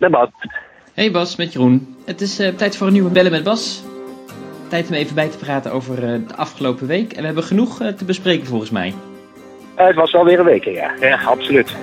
Met 0.00 0.10
Bas. 0.10 0.28
Hey 0.94 1.10
Bas, 1.10 1.36
met 1.36 1.52
Jeroen. 1.52 1.96
Het 2.04 2.20
is 2.20 2.40
uh, 2.40 2.48
tijd 2.48 2.76
voor 2.76 2.86
een 2.86 2.92
nieuwe 2.92 3.10
Bellen 3.10 3.30
met 3.30 3.44
Bas. 3.44 3.82
Tijd 4.68 4.88
om 4.88 4.94
even 4.94 5.14
bij 5.14 5.28
te 5.28 5.38
praten 5.38 5.72
over 5.72 5.94
uh, 5.94 6.28
de 6.28 6.36
afgelopen 6.36 6.86
week. 6.86 7.12
En 7.12 7.20
we 7.20 7.26
hebben 7.26 7.44
genoeg 7.44 7.82
uh, 7.82 7.88
te 7.88 8.04
bespreken 8.04 8.46
volgens 8.46 8.70
mij. 8.70 8.94
het 9.74 9.94
was 9.94 10.14
alweer 10.14 10.38
een 10.38 10.44
week, 10.44 10.64
ja. 10.64 10.94
Ja, 11.00 11.22
absoluut. 11.22 11.76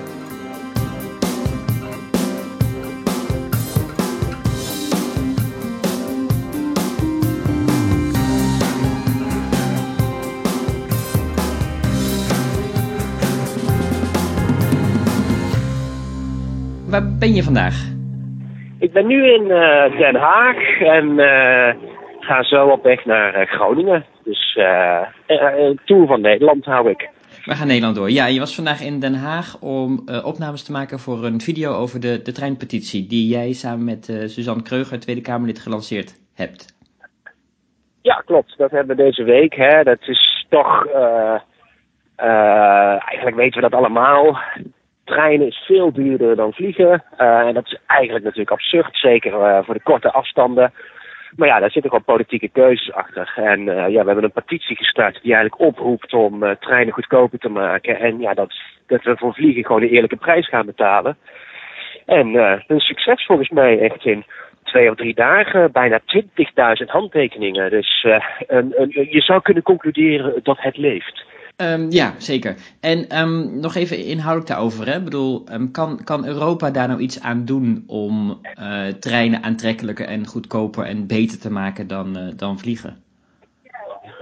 Waar 16.86 17.18
ben 17.18 17.34
je 17.34 17.44
vandaag? 17.44 17.96
Ik 18.80 18.92
ben 18.94 19.08
nu 19.08 19.34
in 19.34 19.44
uh, 19.44 19.98
Den 19.98 20.16
Haag 20.16 20.80
en 20.80 21.10
uh, 21.10 21.74
ga 22.20 22.44
zo 22.44 22.68
op 22.68 22.84
weg 22.84 23.06
naar 23.06 23.42
uh, 23.42 23.48
Groningen. 23.48 24.06
Dus 24.24 24.60
een 25.28 25.80
tour 25.86 26.08
van 26.08 26.22
Nederland 26.22 26.66
hou 26.66 26.90
ik. 26.90 27.10
We 27.46 27.56
gaan 27.56 27.68
Nederland 27.68 27.96
door. 27.96 28.10
Ja, 28.10 28.26
je 28.26 28.40
was 28.40 28.56
vandaag 28.56 28.82
in 28.82 29.00
Den 29.00 29.16
Haag 29.16 29.62
om 29.62 30.04
opnames 30.24 30.64
te 30.64 30.72
maken 30.72 31.00
voor 31.00 31.24
een 31.24 31.42
video 31.42 31.74
over 31.74 32.00
de, 32.00 32.22
de 32.22 32.32
treinpetitie 32.32 33.08
die 33.08 33.28
jij 33.28 33.52
samen 33.54 33.86
met 33.86 34.06
Suzanne 34.06 34.64
Kreuger, 34.64 35.00
Tweede 35.00 35.22
Kamerlid, 35.22 35.60
gelanceerd 35.60 36.20
hebt. 36.36 36.76
Ja, 38.02 38.24
klopt. 38.26 38.58
Dat 38.58 38.72
hebben 38.72 38.96
we 38.96 39.04
deze 39.04 39.24
week. 39.24 39.56
Hè. 39.56 39.84
Dat 39.84 40.08
is 40.08 40.46
toch, 40.50 40.88
eigenlijk 42.16 43.36
weten 43.36 43.62
we 43.62 43.70
dat 43.70 43.80
allemaal 43.80 44.40
treinen 45.08 45.48
is 45.48 45.64
veel 45.66 45.92
duurder 45.92 46.36
dan 46.36 46.54
vliegen. 46.54 47.04
Uh, 47.18 47.40
en 47.40 47.54
dat 47.54 47.66
is 47.66 47.78
eigenlijk 47.88 48.24
natuurlijk 48.24 48.52
absurd, 48.52 48.98
zeker 48.98 49.32
uh, 49.34 49.60
voor 49.64 49.74
de 49.74 49.84
korte 49.84 50.12
afstanden. 50.12 50.74
Maar 51.36 51.48
ja, 51.48 51.60
daar 51.60 51.72
zitten 51.72 51.90
gewoon 51.92 52.16
politieke 52.16 52.48
keuzes 52.48 52.94
achter. 52.94 53.34
En 53.36 53.60
uh, 53.60 53.76
ja, 53.76 54.02
we 54.02 54.06
hebben 54.06 54.24
een 54.24 54.32
petitie 54.32 54.76
gestart 54.76 55.20
die 55.22 55.34
eigenlijk 55.34 55.62
oproept 55.62 56.14
om 56.14 56.56
treinen 56.60 56.94
goedkoper 56.94 57.40
te 57.40 57.50
maken. 57.50 58.00
En 58.00 58.20
ja, 58.20 58.34
dat, 58.34 58.54
dat 58.88 59.04
we 59.04 59.18
voor 59.18 59.34
vliegen 59.34 59.66
gewoon 59.66 59.82
een 59.82 59.90
eerlijke 59.90 60.16
prijs 60.16 60.50
gaan 60.50 60.66
betalen. 60.66 61.18
En 62.06 62.36
een 62.68 62.80
succes 62.80 63.26
volgens 63.26 63.50
mij 63.50 63.80
echt 63.80 64.06
in 64.06 64.24
twee 64.64 64.90
of 64.90 64.96
drie 64.96 65.14
dagen. 65.14 65.72
Bijna 65.72 66.00
20.000 66.00 66.24
handtekeningen. 66.86 67.70
Dus 67.70 68.06
een, 68.48 68.74
een, 68.78 69.08
je 69.10 69.22
zou 69.22 69.42
kunnen 69.42 69.64
concluderen 69.64 70.40
dat 70.44 70.58
het 70.60 70.78
leeft. 70.78 71.26
Um, 71.64 71.92
ja, 71.92 72.14
zeker. 72.18 72.56
En 72.82 73.20
um, 73.20 73.60
nog 73.60 73.76
even 73.76 74.06
inhoudelijk 74.06 74.50
daarover. 74.50 74.86
Hè? 74.88 74.98
Ik 74.98 75.04
bedoel, 75.04 75.44
um, 75.52 75.72
kan, 75.72 76.04
kan 76.04 76.26
Europa 76.26 76.72
daar 76.72 76.88
nou 76.88 77.00
iets 77.00 77.22
aan 77.24 77.46
doen 77.46 77.84
om 77.88 78.42
uh, 78.60 78.88
treinen 79.00 79.44
aantrekkelijker 79.44 80.08
en 80.08 80.26
goedkoper 80.26 80.86
en 80.86 81.08
beter 81.08 81.40
te 81.40 81.52
maken 81.52 81.88
dan, 81.88 82.18
uh, 82.18 82.24
dan 82.36 82.60
vliegen? 82.60 83.04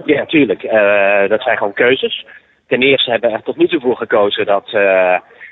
Ja, 0.04 0.26
tuurlijk. 0.26 0.62
Uh, 0.62 1.28
dat 1.28 1.42
zijn 1.42 1.56
gewoon 1.56 1.72
keuzes. 1.72 2.26
Ten 2.66 2.82
eerste 2.82 3.10
hebben 3.10 3.30
we 3.30 3.36
er 3.36 3.42
tot 3.42 3.56
nu 3.56 3.68
toe 3.68 3.80
voor 3.80 3.96
gekozen 3.96 4.46
dat, 4.46 4.70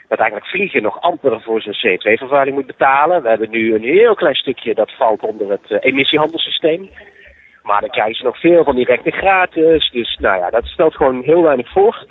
dat 0.08 0.18
eigenlijk 0.18 0.46
vliegen 0.46 0.82
nog 0.82 1.00
amper 1.00 1.40
voor 1.40 1.62
zijn 1.62 1.76
CO2-vervuiling 1.76 2.56
moet 2.56 2.66
betalen. 2.66 3.22
We 3.22 3.28
hebben 3.28 3.50
nu 3.50 3.74
een 3.74 3.82
heel 3.82 4.14
klein 4.14 4.34
stukje 4.34 4.74
dat 4.74 4.92
valt 4.96 5.22
onder 5.22 5.50
het 5.50 5.82
emissiehandelssysteem. 5.82 6.90
Maar 7.64 7.80
dan 7.80 7.90
krijgen 7.90 8.14
ze 8.14 8.24
nog 8.24 8.40
veel 8.40 8.64
van 8.64 8.76
die 8.76 8.84
rechten 8.84 9.12
gratis. 9.12 9.90
Dus 9.90 10.18
nou 10.20 10.38
ja, 10.38 10.50
dat 10.50 10.64
stelt 10.64 10.94
gewoon 10.94 11.22
heel 11.22 11.42
weinig 11.42 11.68
voor. 11.72 12.06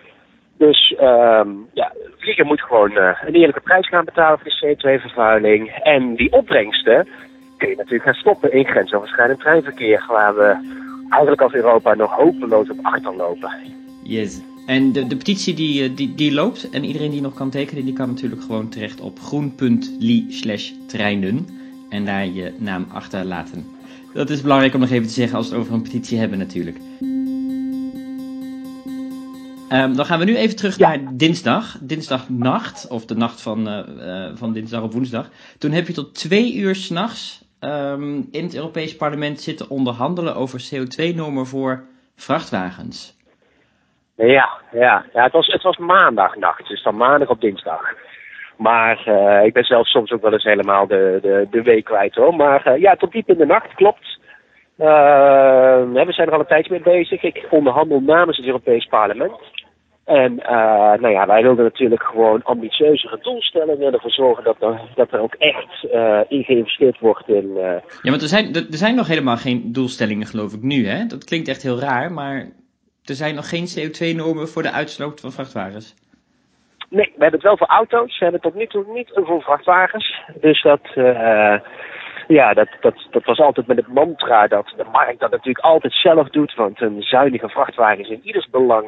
Dus 0.57 0.95
um, 1.01 1.69
ja, 1.73 1.91
vliegen 2.17 2.45
moet 2.45 2.61
gewoon 2.61 2.91
uh, 2.91 3.17
een 3.25 3.33
eerlijke 3.33 3.61
prijs 3.61 3.87
gaan 3.87 4.05
betalen 4.05 4.39
voor 4.39 4.51
de 4.51 4.77
CO2-vervuiling. 4.77 5.69
En 5.69 6.15
die 6.15 6.31
opbrengsten 6.31 7.07
kun 7.57 7.69
je 7.69 7.75
natuurlijk 7.75 8.03
gaan 8.03 8.13
stoppen 8.13 8.51
in 8.51 8.65
grensoverschrijdend 8.65 9.39
treinverkeer. 9.39 10.05
Waar 10.07 10.35
we 10.35 10.81
eigenlijk 11.09 11.41
als 11.41 11.53
Europa 11.53 11.93
nog 11.93 12.11
hopeloos 12.15 12.69
op 12.69 12.77
achter 12.81 13.15
lopen. 13.15 13.51
Yes. 14.03 14.41
En 14.65 14.91
de, 14.91 15.15
petitie 15.17 15.53
die, 15.53 15.83
eh, 15.83 15.95
die, 15.95 16.15
die 16.15 16.33
loopt 16.33 16.69
en 16.69 16.83
iedereen 16.83 17.11
die 17.11 17.21
nog 17.21 17.33
kan 17.33 17.49
tekenen, 17.49 17.85
die 17.85 17.93
kan 17.93 18.09
natuurlijk 18.09 18.41
gewoon 18.41 18.69
terecht 18.69 19.01
op 19.01 19.19
groen.li 19.19 20.25
slash 20.29 20.71
treinen. 20.87 21.47
En 21.89 22.05
daar 22.05 22.25
je 22.25 22.53
naam 22.57 22.85
achterlaten. 22.93 23.65
Dat 24.13 24.29
is 24.29 24.41
belangrijk 24.41 24.73
om 24.73 24.79
nog 24.79 24.89
even 24.89 25.07
te 25.07 25.13
zeggen 25.13 25.37
als 25.37 25.49
we 25.49 25.55
het 25.55 25.63
over 25.63 25.75
een 25.75 25.81
petitie 25.81 26.19
hebben 26.19 26.37
natuurlijk. 26.37 26.77
Um, 29.73 29.95
dan 29.95 30.05
gaan 30.05 30.19
we 30.19 30.25
nu 30.25 30.35
even 30.35 30.55
terug 30.55 30.79
naar 30.79 30.99
dinsdag. 31.13 31.77
Dinsdagnacht, 31.81 32.87
of 32.89 33.05
de 33.05 33.15
nacht 33.15 33.41
van, 33.41 33.67
uh, 33.67 33.83
uh, 33.97 34.35
van 34.35 34.53
dinsdag 34.53 34.81
op 34.81 34.93
woensdag. 34.93 35.29
Toen 35.57 35.71
heb 35.71 35.87
je 35.87 35.93
tot 35.93 36.15
twee 36.15 36.55
uur 36.55 36.75
s'nachts 36.75 37.45
um, 37.59 38.27
in 38.31 38.43
het 38.43 38.55
Europees 38.55 38.95
Parlement 38.95 39.41
zitten 39.41 39.69
onderhandelen 39.69 40.35
over 40.35 40.69
CO2-normen 40.73 41.45
voor 41.45 41.83
vrachtwagens. 42.15 43.17
Ja, 44.15 44.49
ja, 44.71 45.05
ja 45.13 45.23
het, 45.23 45.31
was, 45.31 45.47
het 45.47 45.61
was 45.61 45.77
maandagnacht, 45.77 46.67
dus 46.67 46.83
dan 46.83 46.97
maandag 46.97 47.29
op 47.29 47.41
dinsdag. 47.41 47.81
Maar 48.57 49.03
uh, 49.07 49.45
ik 49.45 49.53
ben 49.53 49.63
zelf 49.63 49.87
soms 49.87 50.11
ook 50.11 50.21
wel 50.21 50.33
eens 50.33 50.43
helemaal 50.43 50.87
de, 50.87 51.19
de, 51.21 51.47
de 51.51 51.61
week 51.61 51.83
kwijt 51.85 52.15
hoor. 52.15 52.35
Maar 52.35 52.67
uh, 52.67 52.81
ja, 52.81 52.95
tot 52.95 53.11
diep 53.11 53.29
in 53.29 53.37
de 53.37 53.45
nacht, 53.45 53.73
klopt. 53.73 54.19
Uh, 54.79 54.85
we 56.05 56.13
zijn 56.13 56.27
er 56.27 56.33
al 56.33 56.39
een 56.39 56.45
tijdje 56.45 56.71
mee 56.71 56.81
bezig. 56.81 57.23
Ik 57.23 57.47
onderhandel 57.49 57.99
namens 57.99 58.37
het 58.37 58.45
Europees 58.45 58.85
Parlement. 58.85 59.39
En 60.05 60.35
nou 60.99 61.09
ja, 61.09 61.25
wij 61.25 61.41
wilden 61.41 61.63
natuurlijk 61.63 62.03
gewoon 62.03 62.43
ambitieuzere 62.43 63.19
doelstellingen. 63.21 63.93
Ervoor 63.93 64.11
zorgen 64.11 64.43
dat 64.43 64.55
er, 64.59 64.81
dat 64.95 65.11
er 65.11 65.19
ook 65.19 65.33
echt 65.33 65.83
in 66.29 66.43
geïnvesteerd 66.43 66.99
wordt 66.99 67.29
in. 67.29 67.53
Ja, 68.01 68.09
want 68.09 68.21
er 68.21 68.27
zijn, 68.27 68.55
er 68.55 68.65
zijn 68.69 68.95
nog 68.95 69.07
helemaal 69.07 69.37
geen 69.37 69.71
doelstellingen, 69.71 70.27
geloof 70.27 70.53
ik 70.53 70.61
nu. 70.61 70.87
Hè? 70.87 71.05
Dat 71.05 71.23
klinkt 71.23 71.47
echt 71.47 71.63
heel 71.63 71.79
raar, 71.79 72.11
maar 72.11 72.49
er 73.03 73.15
zijn 73.15 73.35
nog 73.35 73.49
geen 73.49 73.67
CO2-normen 73.67 74.47
voor 74.47 74.61
de 74.61 74.71
uitstoot 74.71 75.19
van 75.19 75.31
vrachtwagens. 75.31 75.95
Nee, 76.93 77.13
we 77.15 77.21
hebben 77.21 77.39
het 77.39 77.49
wel 77.49 77.57
voor 77.57 77.67
auto's. 77.67 78.19
We 78.19 78.23
hebben 78.23 78.41
het 78.41 78.51
tot 78.51 78.59
nu 78.61 78.67
toe 78.67 78.93
niet 78.93 79.11
voor 79.13 79.41
vrachtwagens. 79.41 80.21
Dus 80.41 80.61
dat, 80.61 80.79
uh, 80.95 81.55
ja, 82.27 82.53
dat, 82.53 82.67
dat, 82.81 83.07
dat 83.11 83.23
was 83.23 83.39
altijd 83.39 83.67
met 83.67 83.77
het 83.77 83.87
mantra 83.87 84.47
dat 84.47 84.73
de 84.77 84.85
markt 84.91 85.19
dat 85.19 85.31
natuurlijk 85.31 85.65
altijd 85.65 85.93
zelf 85.93 86.29
doet. 86.29 86.55
Want 86.55 86.81
een 86.81 87.01
zuinige 87.01 87.49
vrachtwagen 87.49 87.99
is 87.99 88.09
in 88.09 88.19
ieders 88.23 88.49
belang. 88.49 88.85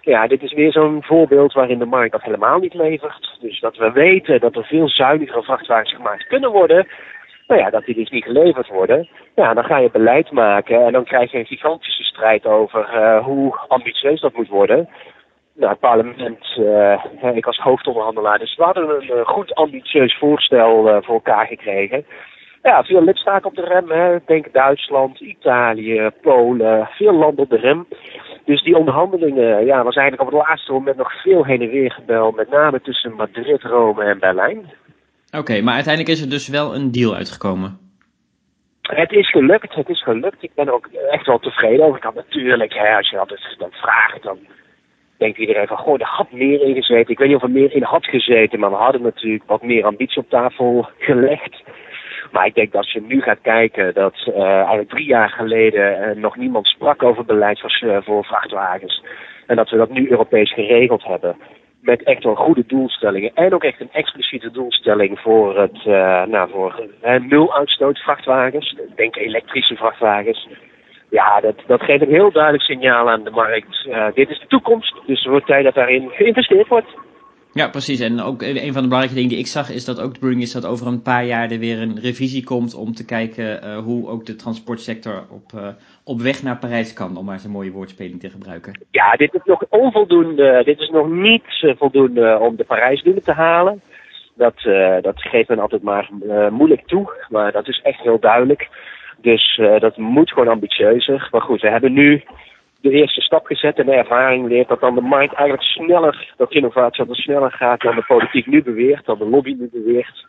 Ja, 0.00 0.26
dit 0.26 0.42
is 0.42 0.52
weer 0.52 0.72
zo'n 0.72 1.02
voorbeeld 1.02 1.52
waarin 1.52 1.78
de 1.78 1.84
markt 1.84 2.12
dat 2.12 2.22
helemaal 2.22 2.58
niet 2.58 2.74
levert. 2.74 3.36
Dus 3.40 3.60
dat 3.60 3.76
we 3.76 3.92
weten 3.92 4.40
dat 4.40 4.56
er 4.56 4.64
veel 4.64 4.88
zuinigere 4.88 5.42
vrachtwagens 5.42 5.94
gemaakt 5.94 6.26
kunnen 6.26 6.50
worden. 6.50 6.86
Nou 7.46 7.60
ja, 7.60 7.70
dat 7.70 7.84
die 7.84 7.94
dus 7.94 8.10
niet 8.10 8.24
geleverd 8.24 8.68
worden. 8.68 9.08
Ja, 9.34 9.54
dan 9.54 9.64
ga 9.64 9.78
je 9.78 9.90
beleid 9.90 10.30
maken 10.30 10.86
en 10.86 10.92
dan 10.92 11.04
krijg 11.04 11.30
je 11.30 11.38
een 11.38 11.46
gigantische 11.46 12.02
strijd 12.02 12.46
over 12.46 12.88
uh, 12.94 13.24
hoe 13.24 13.58
ambitieus 13.68 14.20
dat 14.20 14.36
moet 14.36 14.48
worden 14.48 14.88
nou, 15.58 15.70
het 15.70 15.80
parlement, 15.80 16.56
uh, 16.58 17.36
ik 17.36 17.46
als 17.46 17.58
hoofdonderhandelaar, 17.58 18.38
dus 18.38 18.56
we 18.56 18.62
hadden 18.62 18.90
een 18.90 19.26
goed 19.26 19.54
ambitieus 19.54 20.18
voorstel 20.18 20.88
uh, 20.88 20.96
voor 21.00 21.14
elkaar 21.14 21.46
gekregen. 21.46 22.04
Ja, 22.62 22.84
veel 22.84 23.04
lidstaten 23.04 23.48
op 23.48 23.54
de 23.54 23.64
rem, 23.64 23.90
hè. 23.90 24.16
denk 24.26 24.52
Duitsland, 24.52 25.20
Italië, 25.20 26.10
Polen, 26.22 26.88
veel 26.90 27.12
landen 27.12 27.44
op 27.44 27.50
de 27.50 27.56
rem. 27.56 27.86
Dus 28.44 28.62
die 28.62 28.76
onderhandelingen, 28.76 29.66
ja, 29.66 29.82
was 29.82 29.96
eigenlijk 29.96 30.28
op 30.28 30.38
het 30.38 30.46
laatste 30.48 30.72
moment 30.72 30.96
nog 30.96 31.22
veel 31.22 31.44
heen 31.44 31.62
en 31.62 31.68
weer 31.68 31.92
gebeld, 31.92 32.36
met 32.36 32.50
name 32.50 32.80
tussen 32.80 33.12
Madrid, 33.12 33.62
Rome 33.62 34.04
en 34.04 34.18
Berlijn. 34.18 34.58
Oké, 34.58 35.38
okay, 35.38 35.60
maar 35.60 35.74
uiteindelijk 35.74 36.14
is 36.14 36.22
er 36.22 36.30
dus 36.30 36.48
wel 36.48 36.74
een 36.74 36.92
deal 36.92 37.14
uitgekomen. 37.14 37.78
Het 38.82 39.12
is 39.12 39.30
gelukt, 39.30 39.74
het 39.74 39.88
is 39.88 40.02
gelukt. 40.02 40.42
Ik 40.42 40.54
ben 40.54 40.66
er 40.66 40.72
ook 40.72 40.88
echt 41.10 41.26
wel 41.26 41.38
tevreden 41.38 41.84
over. 41.84 41.96
Ik 41.96 42.04
had 42.04 42.14
natuurlijk, 42.14 42.74
hè, 42.74 42.96
als 42.96 43.10
je 43.10 43.16
dat, 43.16 43.28
dat 43.58 43.74
vraagt, 43.74 44.22
dan 44.22 44.38
denkt 45.18 45.38
iedereen 45.38 45.66
van, 45.66 45.76
goh, 45.76 46.00
er 46.00 46.06
had 46.06 46.32
meer 46.32 46.62
in 46.62 46.74
gezeten. 46.74 47.12
Ik 47.12 47.18
weet 47.18 47.28
niet 47.28 47.36
of 47.36 47.42
er 47.42 47.50
meer 47.50 47.74
in 47.74 47.82
had 47.82 48.04
gezeten, 48.04 48.60
maar 48.60 48.70
we 48.70 48.76
hadden 48.76 49.02
natuurlijk 49.02 49.44
wat 49.46 49.62
meer 49.62 49.84
ambitie 49.84 50.22
op 50.22 50.30
tafel 50.30 50.88
gelegd. 50.98 51.62
Maar 52.32 52.46
ik 52.46 52.54
denk 52.54 52.72
dat 52.72 52.82
als 52.82 52.92
je 52.92 53.02
nu 53.06 53.22
gaat 53.22 53.40
kijken 53.42 53.94
dat 53.94 54.14
uh, 54.28 54.42
eigenlijk 54.42 54.88
drie 54.88 55.06
jaar 55.06 55.28
geleden 55.28 56.16
uh, 56.16 56.22
nog 56.22 56.36
niemand 56.36 56.66
sprak 56.66 57.02
over 57.02 57.24
beleid 57.24 57.60
voor, 57.60 57.80
uh, 57.84 57.96
voor 58.00 58.24
vrachtwagens. 58.24 59.04
En 59.46 59.56
dat 59.56 59.70
we 59.70 59.76
dat 59.76 59.90
nu 59.90 60.10
Europees 60.10 60.52
geregeld 60.52 61.04
hebben. 61.04 61.36
Met 61.80 62.02
echt 62.02 62.24
wel 62.24 62.34
goede 62.34 62.64
doelstellingen. 62.66 63.30
En 63.34 63.54
ook 63.54 63.64
echt 63.64 63.80
een 63.80 63.92
expliciete 63.92 64.50
doelstelling 64.50 65.20
voor 65.20 65.60
het 65.60 65.84
nou, 66.30 66.50
voor 66.50 66.88
nul 67.28 67.56
uitstoot 67.56 67.98
vrachtwagens. 67.98 68.76
Denk 68.94 69.16
elektrische 69.16 69.76
vrachtwagens 69.76 70.48
ja, 71.10 71.40
dat, 71.40 71.54
dat 71.66 71.82
geeft 71.82 72.02
een 72.02 72.08
heel 72.08 72.32
duidelijk 72.32 72.64
signaal 72.64 73.10
aan 73.10 73.24
de 73.24 73.30
markt. 73.30 73.86
Uh, 73.88 74.06
dit 74.14 74.30
is 74.30 74.40
de 74.40 74.46
toekomst, 74.46 74.94
dus 75.06 75.18
het 75.18 75.30
wordt 75.30 75.46
tijd 75.46 75.64
dat 75.64 75.74
daarin 75.74 76.08
geïnvesteerd 76.10 76.68
wordt. 76.68 76.96
Ja, 77.52 77.68
precies. 77.68 78.00
En 78.00 78.20
ook 78.20 78.42
een 78.42 78.72
van 78.72 78.82
de 78.82 78.88
belangrijke 78.88 79.14
dingen 79.14 79.28
die 79.28 79.38
ik 79.38 79.46
zag 79.46 79.70
is 79.70 79.84
dat 79.84 80.00
ook 80.00 80.12
de 80.12 80.18
bedoeling 80.18 80.42
is 80.42 80.52
dat 80.52 80.66
over 80.66 80.86
een 80.86 81.02
paar 81.02 81.24
jaar 81.24 81.50
er 81.50 81.58
weer 81.58 81.82
een 81.82 81.98
revisie 82.00 82.44
komt 82.44 82.74
om 82.74 82.92
te 82.92 83.04
kijken 83.04 83.64
uh, 83.64 83.76
hoe 83.76 84.08
ook 84.08 84.26
de 84.26 84.36
transportsector 84.36 85.24
op, 85.30 85.52
uh, 85.54 85.68
op 86.04 86.20
weg 86.20 86.42
naar 86.42 86.58
Parijs 86.58 86.92
kan, 86.92 87.16
om 87.16 87.24
maar 87.24 87.38
zo'n 87.38 87.50
mooie 87.50 87.70
woordspeling 87.70 88.20
te 88.20 88.30
gebruiken. 88.30 88.80
Ja, 88.90 89.12
dit 89.12 89.34
is 89.34 89.40
nog 89.44 89.64
onvoldoende. 89.68 90.62
Dit 90.64 90.80
is 90.80 90.88
nog 90.88 91.08
niet 91.08 91.74
voldoende 91.78 92.38
om 92.40 92.56
de 92.56 92.64
Parijsdoelen 92.64 93.22
te 93.22 93.32
halen. 93.32 93.80
Dat, 94.34 94.64
uh, 94.64 94.96
dat 95.00 95.22
geeft 95.22 95.48
men 95.48 95.58
altijd 95.58 95.82
maar 95.82 96.10
moeilijk 96.50 96.86
toe, 96.86 97.12
maar 97.28 97.52
dat 97.52 97.68
is 97.68 97.80
echt 97.82 98.00
heel 98.00 98.20
duidelijk. 98.20 98.68
Dus 99.20 99.58
uh, 99.60 99.80
dat 99.80 99.96
moet 99.96 100.32
gewoon 100.32 100.48
ambitieuzer. 100.48 101.28
Maar 101.30 101.40
goed, 101.40 101.60
we 101.60 101.70
hebben 101.70 101.92
nu 101.92 102.22
de 102.80 102.90
eerste 102.90 103.20
stap 103.20 103.46
gezet 103.46 103.78
en 103.78 103.86
de 103.86 103.92
ervaring 103.92 104.48
leert 104.48 104.68
dat 104.68 104.80
dan 104.80 104.94
de 104.94 105.00
markt 105.00 105.34
eigenlijk 105.34 105.68
sneller, 105.68 106.32
dat 106.36 106.52
innovatie 106.52 107.00
altijd 107.00 107.18
sneller 107.18 107.52
gaat 107.52 107.80
dan 107.80 107.94
de 107.94 108.04
politiek 108.06 108.46
nu 108.46 108.62
beweert, 108.62 109.04
dan 109.04 109.18
de 109.18 109.28
lobby 109.28 109.56
nu 109.58 109.68
beweert. 109.72 110.26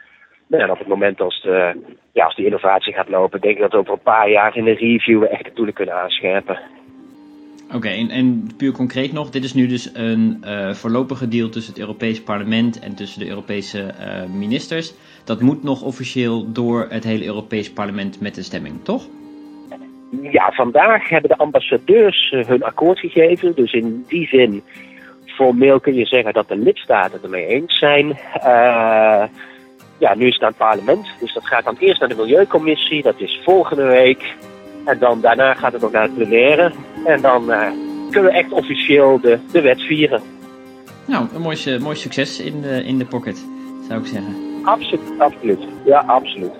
Nou, 0.48 0.64
en 0.64 0.72
op 0.72 0.80
het 0.80 0.88
moment 0.88 1.22
als 1.22 1.42
de, 1.42 1.82
ja, 2.14 2.26
als 2.26 2.36
die 2.36 2.46
innovatie 2.46 2.94
gaat 2.94 3.10
lopen, 3.10 3.42
denk 3.42 3.56
ik 3.56 3.62
dat 3.62 3.72
we 3.72 3.78
over 3.78 3.94
een 3.94 4.02
paar 4.02 4.30
jaar 4.30 4.56
in 4.56 4.66
de 4.66 4.74
review 4.74 5.20
we 5.20 5.28
echt 5.28 5.46
de 5.46 5.54
doelen 5.54 5.74
kunnen 5.74 5.96
aanscherpen. 5.96 6.60
Oké, 7.74 7.88
en, 7.88 8.10
en, 8.10 8.50
puur 8.58 8.72
concreet 8.72 9.14
nog, 9.14 9.30
dit 9.30 9.44
is 9.44 9.54
nu 9.54 9.68
dus 9.68 9.90
een 9.94 10.44
uh, 10.46 10.74
voorlopige 10.74 11.28
deal 11.28 11.50
tussen 11.50 11.74
het 11.74 11.82
Europees 11.82 12.22
Parlement 12.22 12.80
en 12.80 12.96
tussen 12.96 13.20
de 13.20 13.28
Europese 13.28 13.94
uh, 14.00 14.24
ministers. 14.38 14.94
Dat 15.24 15.42
moet 15.42 15.64
nog 15.64 15.82
officieel 15.82 16.52
door 16.52 16.88
het 16.90 17.04
hele 17.04 17.26
Europees 17.26 17.72
Parlement 17.72 18.22
met 18.22 18.36
de 18.36 18.44
stemming, 18.44 18.84
toch? 18.84 19.08
Ja, 20.22 20.52
vandaag 20.52 21.10
hebben 21.10 21.30
de 21.30 21.38
ambassadeurs 21.38 22.32
uh, 22.32 22.46
hun 22.46 22.64
akkoord 22.64 23.00
gegeven. 23.00 23.56
Dus 23.56 23.74
in 23.74 24.06
die 24.08 24.28
zin, 24.28 24.64
formeel 25.26 25.80
kun 25.80 25.94
je 25.94 26.06
zeggen 26.06 26.34
dat 26.34 26.48
de 26.48 26.58
lidstaten 26.58 27.24
ermee 27.24 27.46
eens 27.46 27.78
zijn. 27.78 28.18
ja, 29.98 30.16
nu 30.16 30.28
is 30.28 30.34
het 30.34 30.44
aan 30.44 30.50
het 30.50 30.58
parlement. 30.58 31.08
Dus 31.20 31.34
dat 31.34 31.48
gaat 31.48 31.64
dan 31.64 31.78
eerst 31.80 32.00
naar 32.00 32.10
de 32.10 32.16
Milieucommissie. 32.16 33.02
Dat 33.02 33.20
is 33.20 33.40
volgende 33.44 33.84
week. 33.84 34.36
En 34.86 35.00
dan 35.00 35.22
daarna 35.22 35.54
gaat 35.54 35.74
het 35.74 35.82
nog 35.82 35.92
naar 35.92 36.04
het 36.04 36.16
plenaire. 36.16 36.72
En 37.06 37.22
dan 37.22 37.50
uh, 37.50 37.68
kunnen 38.10 38.32
we 38.32 38.38
echt 38.38 38.52
officieel 38.52 39.20
de, 39.22 39.40
de 39.52 39.62
wet 39.62 39.82
vieren. 39.82 40.22
Nou, 41.06 41.28
een 41.34 41.42
mooi, 41.42 41.80
mooi 41.80 41.96
succes 41.96 42.40
in 42.40 42.62
de, 42.62 42.84
in 42.84 42.98
de 42.98 43.06
pocket, 43.06 43.46
zou 43.88 44.00
ik 44.00 44.08
zeggen. 44.08 44.36
Absoluut, 44.64 45.02
absoluut. 45.18 45.60
Ja, 45.86 46.00
absoluut. 46.00 46.52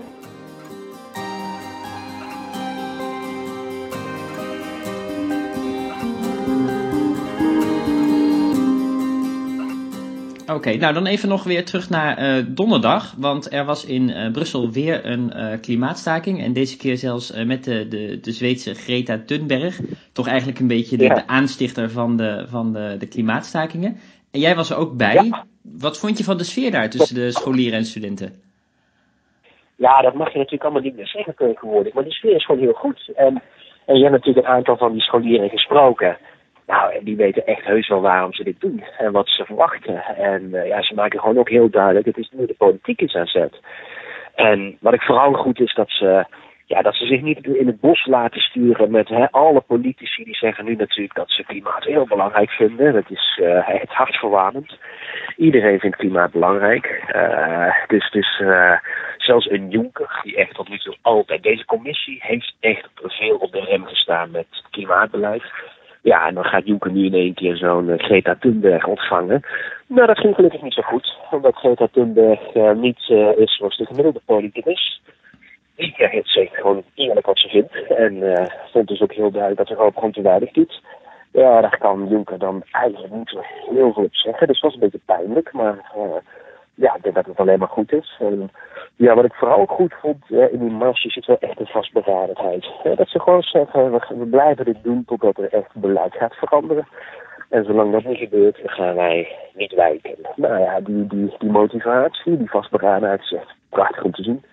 Oké, 10.60 10.76
nou 10.78 10.94
dan 10.94 11.06
even 11.06 11.30
nog 11.30 11.44
weer 11.44 11.66
terug 11.66 11.90
naar 11.90 12.20
uh, 12.20 12.46
donderdag. 12.48 13.16
Want 13.18 13.54
er 13.54 13.66
was 13.66 13.86
in 13.86 14.10
uh, 14.10 14.32
Brussel 14.32 14.72
weer 14.72 15.06
een 15.06 15.32
uh, 15.36 15.60
klimaatstaking. 15.62 16.44
En 16.44 16.54
deze 16.54 16.78
keer 16.78 16.98
zelfs 16.98 17.44
met 17.46 17.64
de, 17.64 17.88
de, 17.88 18.20
de 18.20 18.32
Zweedse 18.32 18.74
Greta 18.74 19.22
Thunberg. 19.26 19.80
Toch 20.14 20.28
eigenlijk 20.28 20.60
een 20.60 20.68
beetje 20.68 20.98
de, 20.98 21.04
ja. 21.04 21.14
de 21.14 21.28
aanstichter 21.28 21.90
van, 21.90 22.18
de, 22.18 22.46
van 22.48 22.74
de, 22.74 22.96
de 22.98 23.08
klimaatstakingen. 23.08 23.98
En 24.32 24.40
jij 24.40 24.56
was 24.56 24.70
er 24.70 24.78
ook 24.78 24.98
bij. 24.98 25.14
Ja. 25.14 25.46
Wat 25.62 26.00
vond 26.00 26.18
je 26.18 26.24
van 26.24 26.38
de 26.38 26.44
sfeer 26.44 26.72
daar 26.72 26.90
tussen 26.90 27.16
de 27.16 27.32
scholieren 27.32 27.78
en 27.78 27.86
studenten? 27.86 28.34
Ja, 29.76 30.02
dat 30.02 30.14
mag 30.14 30.32
je 30.32 30.38
natuurlijk 30.38 30.64
allemaal 30.64 30.82
niet 30.82 30.96
meer 30.96 31.08
zeggen 31.08 31.36
tegenwoordig. 31.36 31.94
Maar 31.94 32.04
de 32.04 32.12
sfeer 32.12 32.36
is 32.36 32.46
gewoon 32.46 32.62
heel 32.62 32.74
goed. 32.74 33.12
En, 33.16 33.42
en 33.86 33.96
je 33.96 34.02
hebt 34.02 34.16
natuurlijk 34.16 34.48
een 34.48 34.54
aantal 34.54 34.78
van 34.78 34.92
die 34.92 35.02
scholieren 35.02 35.50
gesproken. 35.50 36.18
Nou, 36.70 36.94
en 36.94 37.04
die 37.04 37.16
weten 37.16 37.46
echt 37.46 37.66
heus 37.66 37.88
wel 37.88 38.02
waarom 38.02 38.34
ze 38.34 38.44
dit 38.44 38.60
doen 38.60 38.84
en 38.98 39.12
wat 39.12 39.28
ze 39.28 39.46
verwachten. 39.46 40.04
En 40.06 40.44
uh, 40.44 40.68
ja, 40.68 40.82
ze 40.82 40.94
maken 40.94 41.20
gewoon 41.20 41.38
ook 41.38 41.50
heel 41.50 41.70
duidelijk, 41.70 42.06
het 42.06 42.18
is 42.18 42.30
nu 42.32 42.46
de 42.46 42.56
politiek 42.58 43.02
is 43.02 43.16
aan 43.16 43.28
zet. 43.28 43.60
En 44.36 44.78
wat 44.80 44.94
ik 44.94 45.02
vooral 45.02 45.34
goed 45.34 45.60
is, 45.60 45.74
dat 45.74 45.90
ze, 45.90 46.26
ja, 46.66 46.82
dat 46.82 46.96
ze 46.96 47.06
zich 47.06 47.22
niet 47.22 47.46
in 47.46 47.68
het 47.68 47.80
bos 47.80 48.06
laten 48.06 48.42
sturen 48.42 48.92
met 48.92 49.08
hè, 49.08 49.32
alle 49.32 49.62
politici 49.62 50.24
die 50.24 50.36
zeggen 50.36 50.66
nu 50.66 50.76
natuurlijk 50.76 51.16
dat 51.16 51.30
ze 51.30 51.44
klimaat 51.44 51.84
heel 51.84 52.06
belangrijk 52.06 52.50
vinden. 52.50 52.94
Dat 52.94 53.10
is 53.10 53.42
echt 53.66 53.90
hartverwarmend. 53.90 54.78
Iedereen 55.38 55.80
vindt 55.80 55.98
klimaat 55.98 56.32
belangrijk. 56.32 57.04
Uh, 57.16 57.74
dus 57.88 58.12
dus 58.12 58.40
uh, 58.40 58.78
zelfs 59.18 59.50
een 59.50 59.70
Juncker, 59.70 60.20
die 60.24 60.36
echt 60.36 60.54
tot 60.54 60.70
nu 60.70 60.78
toe 60.78 60.96
altijd, 61.02 61.44
deze 61.44 61.66
commissie 61.66 62.18
heeft 62.22 62.56
echt 62.60 62.90
veel 63.04 63.36
op 63.36 63.52
de 63.52 63.60
rem 63.62 63.86
gestaan 63.86 64.32
met 64.32 64.48
klimaatbeleid. 64.70 65.44
Ja, 66.02 66.28
en 66.28 66.34
dan 66.34 66.44
gaat 66.44 66.66
Juncker 66.66 66.92
nu 66.92 67.06
in 67.06 67.14
één 67.14 67.34
keer 67.34 67.56
zo'n 67.56 67.88
uh, 67.88 67.98
Greta 67.98 68.36
Thunberg 68.40 68.86
ontvangen. 68.86 69.42
Nou, 69.88 70.08
dat 70.08 70.20
ging 70.20 70.36
gelukkig 70.36 70.62
niet 70.62 70.74
zo 70.74 70.82
goed. 70.82 71.18
Omdat 71.32 71.56
Greta 71.56 71.88
Thunberg 71.92 72.56
uh, 72.56 72.72
niet 72.72 73.10
uh, 73.10 73.38
is 73.38 73.56
zoals 73.58 73.78
de 73.78 73.86
gemiddelde 73.86 74.22
politicus. 74.26 75.02
Die 75.76 75.94
heeft 75.96 76.30
zeker 76.30 76.62
gewoon 76.62 76.84
eerlijk 76.94 77.26
wat 77.26 77.40
ze 77.40 77.48
vindt. 77.48 77.88
En 77.88 78.48
vond 78.72 78.88
dus 78.88 79.02
ook 79.02 79.14
heel 79.14 79.32
duidelijk 79.32 79.68
dat 79.68 79.78
Europa 79.78 79.96
gewoon 79.96 80.12
te 80.12 80.22
weinig 80.22 80.52
doet. 80.52 80.82
Ja, 81.32 81.62
daar 81.62 81.78
kan 81.78 82.08
Juncker 82.08 82.40
dan 82.40 82.64
eigenlijk 82.72 83.14
niet 83.14 83.30
zo 83.30 83.42
heel 83.74 83.94
veel 83.94 84.04
op 84.04 84.16
zeggen. 84.16 84.48
Dus 84.48 84.60
dat 84.60 84.72
was 84.72 84.74
een 84.74 84.90
beetje 84.90 85.06
pijnlijk. 85.06 85.54
Maar 85.54 85.92
ja, 86.80 86.96
ik 86.96 87.04
denk 87.04 87.16
dat 87.16 87.26
het 87.26 87.38
alleen 87.38 87.60
maar 87.60 87.68
goed 87.68 87.92
is. 87.92 88.18
En, 88.20 88.52
ja, 88.96 89.16
wat 89.16 89.26
ik 89.26 89.34
vooral 89.34 89.66
goed 89.66 89.94
vond 90.02 90.24
uh, 90.30 90.54
in 90.54 90.60
die 90.60 90.72
mars 90.72 91.02
zit 91.02 91.26
wel 91.26 91.40
echt 91.40 91.60
een 91.60 91.66
vastberadenheid. 91.66 92.66
Dat 92.96 93.10
ze 93.10 93.20
gewoon 93.20 93.42
zeggen, 93.42 93.92
we, 93.92 94.26
blijven 94.26 94.66
dit 94.66 94.84
doen 94.84 95.06
totdat 95.06 95.38
er 95.38 95.54
echt 95.54 95.74
beleid 95.74 96.14
gaat 96.14 96.34
veranderen. 96.34 96.88
En 97.50 97.66
zolang 97.66 97.92
dat 97.92 98.04
niet 98.04 98.18
gebeurt, 98.18 98.60
gaan 98.64 98.96
wij 98.96 99.28
niet 99.54 99.74
wijken. 99.74 100.16
Nou 100.36 100.60
ja, 100.60 100.80
die, 100.80 101.08
die, 101.08 101.36
die 101.40 101.52
motivatie, 101.52 102.38
die 102.38 102.50
vastberadenheid 102.50 103.22
is 103.22 103.34
echt 103.34 103.54
prachtig 103.70 104.04
om 104.04 104.12
te 104.12 104.24
zien. 104.24 104.44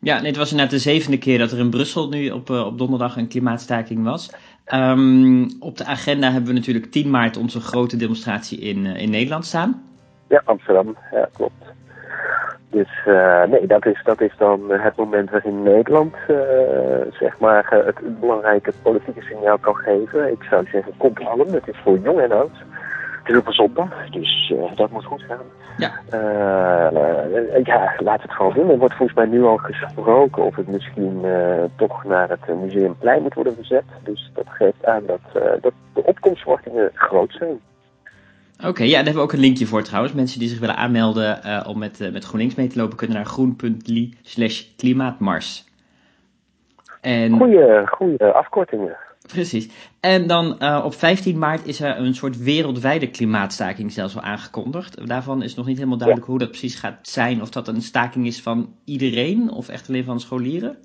Ja, 0.00 0.22
het 0.22 0.36
was 0.36 0.50
inderdaad 0.50 0.74
de 0.74 0.90
zevende 0.90 1.18
keer 1.18 1.38
dat 1.38 1.52
er 1.52 1.58
in 1.58 1.70
Brussel 1.70 2.08
nu 2.08 2.30
op, 2.30 2.48
uh, 2.50 2.66
op 2.66 2.78
donderdag 2.78 3.16
een 3.16 3.28
klimaatstaking 3.28 4.04
was. 4.04 4.34
Um, 4.74 5.46
op 5.60 5.76
de 5.76 5.84
agenda 5.84 6.30
hebben 6.30 6.48
we 6.48 6.58
natuurlijk 6.58 6.90
10 6.90 7.10
maart 7.10 7.36
onze 7.36 7.60
grote 7.60 7.96
demonstratie 7.96 8.58
in, 8.58 8.86
in 8.86 9.10
Nederland 9.10 9.44
staan. 9.44 9.89
Ja, 10.30 10.42
Amsterdam, 10.44 10.96
ja, 11.12 11.28
klopt. 11.32 11.64
Dus 12.70 12.88
uh, 13.06 13.44
nee, 13.44 13.66
dat 13.66 13.86
is, 13.86 14.00
dat 14.04 14.20
is 14.20 14.32
dan 14.38 14.70
het 14.70 14.96
moment 14.96 15.30
waarin 15.30 15.62
Nederland 15.62 16.14
uh, 16.28 16.36
zeg 17.10 17.38
maar 17.38 17.72
uh, 17.72 17.86
het 17.86 18.20
belangrijke 18.20 18.72
politieke 18.82 19.20
signaal 19.20 19.58
kan 19.58 19.74
geven. 19.74 20.32
Ik 20.32 20.42
zou 20.50 20.66
zeggen, 20.72 20.92
kom 20.96 21.12
allen, 21.24 21.52
het 21.52 21.68
is 21.68 21.76
voor 21.82 21.98
jong 21.98 22.20
en 22.20 22.32
oud. 22.32 22.50
Het 23.22 23.28
is 23.28 23.36
op 23.36 23.46
een 23.46 23.52
zondag, 23.52 24.10
dus 24.10 24.54
dat 24.74 24.90
moet 24.90 25.04
goed 25.04 25.22
gaan. 25.22 25.46
Ja. 25.76 25.90
ja, 27.64 27.92
laat 27.98 28.22
het 28.22 28.32
gewoon 28.32 28.52
doen. 28.54 28.70
Er 28.70 28.78
wordt 28.78 28.94
volgens 28.94 29.18
mij 29.18 29.26
nu 29.26 29.44
al 29.44 29.56
gesproken 29.56 30.44
of 30.44 30.56
het 30.56 30.68
misschien 30.68 31.24
toch 31.76 32.04
naar 32.04 32.28
het 32.28 32.60
Museumplein 32.60 33.22
moet 33.22 33.34
worden 33.34 33.54
gezet. 33.54 33.84
Dus 34.02 34.30
dat 34.34 34.46
geeft 34.48 34.84
aan 34.84 35.02
dat, 35.06 35.20
dat 35.60 35.72
de 35.94 36.04
opkomstverwachtingen 36.04 36.90
groot 36.94 37.32
zijn. 37.32 37.60
Oké, 38.60 38.68
okay, 38.68 38.86
ja, 38.86 38.94
daar 38.94 39.04
hebben 39.04 39.22
we 39.22 39.28
ook 39.28 39.32
een 39.32 39.40
linkje 39.40 39.66
voor 39.66 39.82
trouwens. 39.82 40.14
Mensen 40.14 40.38
die 40.38 40.48
zich 40.48 40.58
willen 40.58 40.76
aanmelden 40.76 41.40
uh, 41.44 41.64
om 41.68 41.78
met, 41.78 42.00
uh, 42.00 42.12
met 42.12 42.24
GroenLinks 42.24 42.54
mee 42.54 42.66
te 42.66 42.78
lopen, 42.78 42.96
kunnen 42.96 43.16
naar 43.16 43.26
groen.li 43.26 44.14
slash 44.22 44.64
klimaatmars. 44.76 45.64
En... 47.00 47.36
Goeie, 47.36 47.86
goeie 47.86 48.24
afkortingen. 48.24 48.96
Precies. 49.26 49.68
En 50.00 50.26
dan 50.26 50.56
uh, 50.58 50.82
op 50.84 50.94
15 50.94 51.38
maart 51.38 51.66
is 51.66 51.80
er 51.80 51.98
een 51.98 52.14
soort 52.14 52.42
wereldwijde 52.42 53.10
klimaatstaking 53.10 53.92
zelfs 53.92 54.16
al 54.16 54.22
aangekondigd. 54.22 55.08
Daarvan 55.08 55.42
is 55.42 55.54
nog 55.54 55.66
niet 55.66 55.76
helemaal 55.76 55.98
duidelijk 55.98 56.26
ja. 56.26 56.32
hoe 56.32 56.42
dat 56.42 56.50
precies 56.50 56.74
gaat 56.74 56.98
zijn. 57.02 57.42
Of 57.42 57.50
dat 57.50 57.68
een 57.68 57.82
staking 57.82 58.26
is 58.26 58.42
van 58.42 58.74
iedereen 58.84 59.50
of 59.50 59.68
echt 59.68 59.88
alleen 59.88 60.04
van 60.04 60.20
scholieren. 60.20 60.76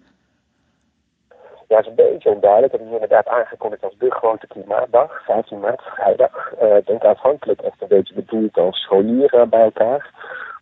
Ja, 1.67 1.79
is 1.79 1.87
een 1.87 1.95
beetje 1.95 2.29
onduidelijk. 2.29 2.73
Het 2.73 2.81
is 2.81 2.91
inderdaad 2.91 3.27
aangekondigd 3.27 3.83
als 3.83 3.97
de 3.97 4.11
grote 4.11 4.47
klimaatdag, 4.47 5.23
15 5.25 5.59
maart, 5.59 5.81
vrijdag. 5.81 6.53
Uh, 6.61 6.77
ik 6.77 6.85
denk 6.85 7.03
aanvankelijk 7.03 7.61
echt 7.61 7.81
een 7.81 7.87
beetje 7.87 8.13
bedoeld 8.13 8.57
als 8.57 8.77
scholieren 8.79 9.49
bij 9.49 9.61
elkaar. 9.61 10.09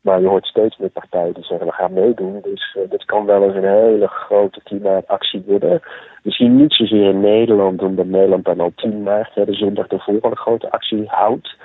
Maar 0.01 0.21
je 0.21 0.27
hoort 0.27 0.45
steeds 0.45 0.77
meer 0.77 0.89
partijen 0.89 1.33
die 1.33 1.43
zeggen 1.43 1.67
we 1.67 1.73
gaan 1.73 1.93
meedoen. 1.93 2.39
Dus 2.41 2.77
uh, 2.77 2.89
dit 2.89 3.05
kan 3.05 3.25
wel 3.25 3.43
eens 3.43 3.55
een 3.55 3.83
hele 3.83 4.07
grote 4.07 4.61
klimaatactie 4.63 5.43
worden. 5.47 5.81
Misschien 6.23 6.55
niet 6.55 6.73
zozeer 6.73 7.09
in 7.09 7.19
Nederland, 7.19 7.81
omdat 7.81 8.05
Nederland 8.05 8.45
dan 8.45 8.59
al 8.59 8.71
10 8.75 9.03
maart, 9.03 9.33
de 9.33 9.53
zondag 9.53 9.87
al 9.89 9.99
een 10.07 10.37
grote 10.37 10.71
actie 10.71 11.03
houdt. 11.07 11.55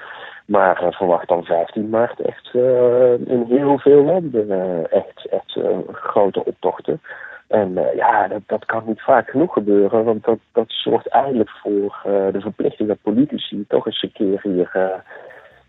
Maar 0.46 0.82
uh, 0.82 0.92
verwacht 0.92 1.28
dan 1.28 1.44
15 1.44 1.88
maart 1.88 2.20
echt 2.20 2.50
uh, 2.52 3.12
in 3.12 3.44
heel 3.48 3.78
veel 3.78 4.04
landen 4.04 4.50
echt, 4.90 5.26
echt 5.30 5.58
grote 5.92 6.44
optochten. 6.44 7.00
En 7.48 7.70
uh, 7.70 7.94
ja, 7.94 8.28
dat, 8.28 8.40
dat 8.46 8.64
kan 8.64 8.82
niet 8.86 9.00
vaak 9.00 9.30
genoeg 9.30 9.52
gebeuren, 9.52 10.04
want 10.04 10.24
dat, 10.24 10.38
dat 10.52 10.66
zorgt 10.68 11.08
eigenlijk 11.08 11.50
voor 11.50 12.02
uh, 12.06 12.32
de 12.32 12.40
verplichting 12.40 12.88
dat 12.88 13.02
politici 13.02 13.64
toch 13.68 13.86
eens 13.86 14.02
een 14.02 14.12
keer 14.12 14.40
hier 14.42 14.70
uh, 14.76 14.88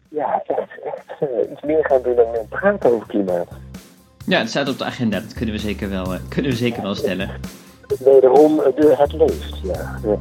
ja, 0.09 0.43
echt, 0.47 0.81
echt 0.83 1.31
iets 1.51 1.61
meer 1.61 1.85
gaan 1.85 2.01
doen 2.01 2.15
dan 2.15 2.47
praten 2.49 2.91
over 2.91 3.07
klimaat. 3.07 3.47
Ja, 4.25 4.39
het 4.39 4.49
staat 4.49 4.69
op 4.69 4.77
de 4.77 4.85
agenda, 4.85 5.19
dat 5.19 5.33
kunnen 5.33 5.55
we 5.55 5.61
zeker 5.61 5.89
wel, 5.89 6.05
kunnen 6.29 6.51
we 6.51 6.57
zeker 6.57 6.81
wel 6.81 6.95
stellen. 6.95 7.29
Wederom, 7.99 8.55
de, 8.55 8.95
het 8.97 9.13
leeft, 9.13 9.59
ja. 9.63 9.99
ja. 10.03 10.17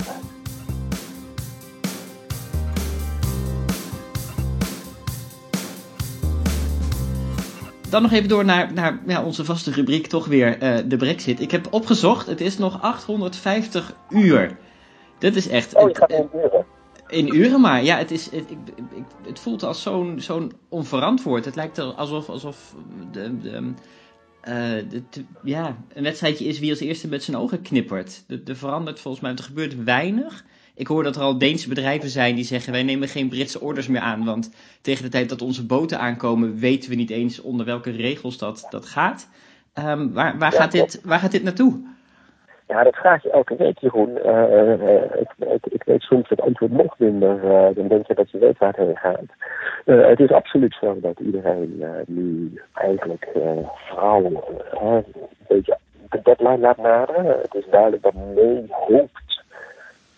Dan 7.91 8.03
nog 8.03 8.13
even 8.13 8.29
door 8.29 8.45
naar, 8.45 8.73
naar 8.73 9.01
ja, 9.07 9.25
onze 9.25 9.45
vaste 9.45 9.71
rubriek, 9.71 10.07
toch 10.07 10.27
weer 10.27 10.63
uh, 10.63 10.79
de 10.87 10.97
Brexit. 10.97 11.41
Ik 11.41 11.51
heb 11.51 11.67
opgezocht, 11.71 12.27
het 12.27 12.41
is 12.41 12.59
nog 12.59 12.83
850 12.83 13.97
uur. 14.11 14.57
Dat 15.19 15.35
is 15.35 15.49
echt. 15.49 15.75
Oh, 15.75 15.89
je 15.89 15.97
gaat 15.97 16.11
in 16.13 16.29
uren. 16.35 16.67
In 17.09 17.35
uren 17.35 17.61
maar, 17.61 17.85
ja, 17.85 17.97
het, 17.97 18.11
is, 18.11 18.31
het, 18.31 18.51
ik, 18.51 18.59
ik, 18.77 19.05
het 19.27 19.39
voelt 19.39 19.63
als 19.63 19.83
zo'n 19.83 20.21
zo'n 20.21 20.53
onverantwoord. 20.69 21.45
Het 21.45 21.57
lijkt 21.57 21.79
er 21.79 21.85
alsof, 21.85 22.29
alsof 22.29 22.75
de, 23.13 23.39
de, 23.39 23.75
de, 24.89 25.25
ja, 25.43 25.77
een 25.95 26.03
wedstrijdje 26.03 26.45
is 26.45 26.59
wie 26.59 26.71
als 26.71 26.81
eerste 26.81 27.09
met 27.09 27.23
zijn 27.23 27.37
ogen 27.37 27.63
knippert. 27.63 28.25
Er 28.45 28.57
verandert 28.57 29.01
volgens 29.01 29.23
mij, 29.23 29.33
er 29.33 29.43
gebeurt 29.43 29.85
weinig. 29.85 30.45
Ik 30.79 30.87
hoor 30.87 31.03
dat 31.03 31.17
er 31.17 31.23
al 31.23 31.39
Deense 31.39 31.69
bedrijven 31.69 32.09
zijn 32.09 32.35
die 32.35 32.45
zeggen: 32.45 32.73
wij 32.73 32.83
nemen 32.83 33.09
geen 33.09 33.29
Britse 33.29 33.61
orders 33.61 33.89
meer 33.89 34.01
aan. 34.01 34.25
Want 34.25 34.51
tegen 34.83 35.03
de 35.03 35.11
tijd 35.11 35.29
dat 35.29 35.43
onze 35.43 35.67
boten 35.67 35.99
aankomen, 35.99 36.59
weten 36.59 36.91
we 36.91 36.97
niet 36.97 37.11
eens 37.11 37.41
onder 37.41 37.67
welke 37.67 37.91
regels 37.91 38.39
dat, 38.39 38.67
dat 38.71 38.87
gaat. 38.87 39.29
Um, 39.75 40.13
waar, 40.13 40.39
waar, 40.39 40.53
gaat 40.53 40.73
dit, 40.73 41.01
waar 41.05 41.19
gaat 41.19 41.31
dit 41.31 41.43
naartoe? 41.43 41.81
Ja, 42.69 42.85
dat 42.85 42.97
vraag 42.97 43.23
je 43.23 43.31
elke 43.31 43.57
week, 43.57 43.79
Jeroen. 43.79 44.19
Uh, 44.25 45.21
ik, 45.21 45.31
ik, 45.39 45.67
ik, 45.67 45.83
weet 45.83 46.03
soms 46.03 46.29
het 46.29 46.41
antwoord 46.41 46.73
nog 46.73 46.99
minder 46.99 47.45
uh, 47.45 47.75
dan 47.75 47.89
denk 47.89 48.07
je 48.07 48.15
dat 48.15 48.31
je 48.31 48.39
weet 48.39 48.59
waar 48.59 48.75
het 48.77 48.87
heen 48.87 48.97
gaat. 48.97 49.21
het 49.85 50.21
is 50.21 50.31
absoluut 50.31 50.77
zo 50.81 50.99
dat 51.01 51.19
iedereen 51.19 51.85
nu 52.07 52.61
eigenlijk 52.73 53.29
vooral 53.89 54.25
een 54.25 55.05
beetje 55.49 55.79
de 56.11 56.21
deadline 56.23 56.59
laat 56.59 56.77
naderen. 56.77 57.27
Het 57.27 57.55
is 57.55 57.65
duidelijk 57.71 58.03
dat 58.03 58.15
mee 58.35 58.67
hoopt 58.69 59.28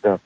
dat, 0.01 0.21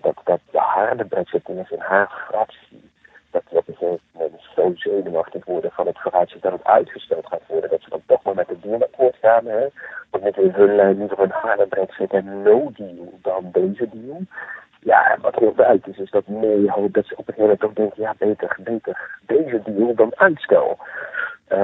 dat, 0.00 0.16
dat 0.24 0.40
de 0.50 0.58
harde 0.58 1.04
brexiteers 1.04 1.70
in 1.70 1.80
haar 1.80 2.24
fractie 2.28 2.90
dat 3.36 3.42
die 3.48 3.58
op 3.58 3.68
een 3.68 3.76
gegeven 3.76 4.00
moment 4.12 4.42
zo 4.54 4.72
zenuwachtig 4.74 5.44
worden 5.44 5.70
van 5.70 5.86
het 5.86 5.98
vooruitzicht 5.98 6.42
dat 6.42 6.52
het 6.52 6.64
uitgesteld 6.64 7.26
gaat 7.26 7.46
worden, 7.46 7.70
dat 7.70 7.82
ze 7.82 7.90
dan 7.90 8.02
toch 8.06 8.22
maar 8.22 8.34
met 8.34 8.48
het 8.48 8.62
dealakkoord 8.62 9.16
gaan. 9.20 9.46
Hè? 9.46 9.66
Want 10.10 10.24
met 10.24 10.36
hun 10.36 10.74
lijn 10.74 10.98
liever 10.98 11.18
een 11.18 11.30
harde 11.30 11.66
brexit 11.66 12.12
en 12.12 12.42
no 12.42 12.70
deal 12.76 13.12
dan 13.22 13.48
deze 13.52 13.88
deal. 13.88 14.20
Ja, 14.80 15.16
wat 15.20 15.34
heel 15.34 15.54
duidelijk 15.54 15.86
is, 15.86 15.98
is 15.98 16.10
dat 16.10 16.26
mee 16.26 16.70
hoopt 16.70 16.94
dat 16.94 17.06
ze 17.06 17.16
op 17.16 17.28
een 17.28 17.34
gegeven 17.34 17.42
moment 17.42 17.60
toch 17.60 17.72
denken, 17.72 18.02
ja, 18.02 18.14
beter, 18.18 18.56
beter 18.60 19.18
deze 19.26 19.62
deal 19.64 19.94
dan 19.94 20.12
uitstel. 20.14 20.78
Uh, 21.52 21.58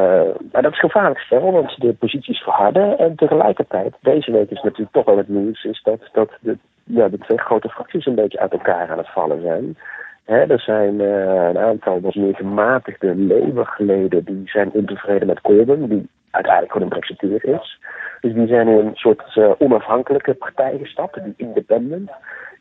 maar 0.53 0.63
dat 0.63 0.73
is 0.73 0.79
gevaarlijk 0.79 1.21
stel, 1.21 1.53
want 1.53 1.81
de 1.81 1.93
posities 1.93 2.39
verharden. 2.39 2.99
En 2.99 3.17
tegelijkertijd, 3.17 3.95
deze 4.01 4.33
week 4.33 4.51
is 4.51 4.63
natuurlijk 4.63 4.93
toch 4.93 5.05
wel 5.05 5.17
het 5.17 5.29
nieuws, 5.29 5.65
is 5.65 5.83
dat, 5.83 6.01
dat 6.13 6.31
de, 6.41 6.59
ja, 6.85 7.09
de 7.09 7.19
twee 7.19 7.39
grote 7.39 7.69
fracties 7.69 8.07
een 8.07 8.15
beetje 8.15 8.39
uit 8.39 8.53
elkaar 8.53 8.91
aan 8.91 8.99
het 8.99 9.13
vallen 9.13 9.43
zijn. 9.43 9.77
Er 10.25 10.61
zijn 10.61 10.95
uh, 11.01 11.49
een 11.49 11.59
aantal 11.59 12.01
wat 12.01 12.15
meer 12.15 12.35
gematigde 12.35 13.15
levergeleden 13.15 14.25
die 14.25 14.43
zijn 14.45 14.71
ontevreden 14.71 15.27
met 15.27 15.41
Corbyn, 15.41 15.87
die 15.89 16.09
uiteindelijk 16.31 16.73
gewoon 16.73 16.89
een 16.89 16.99
brexiteer 16.99 17.45
is. 17.45 17.81
Dus 18.21 18.33
die 18.33 18.47
zijn 18.47 18.69
in 18.69 18.79
een 18.79 18.95
soort 18.95 19.37
uh, 19.37 19.51
onafhankelijke 19.59 20.35
partij 20.35 20.79
gestapt, 20.79 21.25
die 21.25 21.35
independent. 21.37 22.11